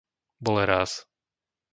[0.47, 0.93] Boleráz